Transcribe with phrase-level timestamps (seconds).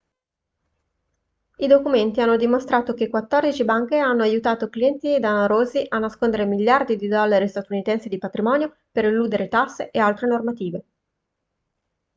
[1.59, 7.07] i documenti hanno dimostrato che quattordici banche hanno aiutato clienti danarosi a nascondere miliardi di
[7.07, 10.85] dollari statunitensi di patrimonio per eludere tasse e altre normative